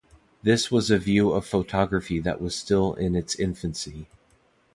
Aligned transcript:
This 0.41 0.71
was 0.71 0.89
a 0.89 0.97
view 0.97 1.29
of 1.31 1.45
photography 1.45 2.19
that 2.21 2.41
was 2.41 2.55
still 2.55 2.95
in 2.95 3.15
its 3.15 3.35
infancy. 3.35 4.07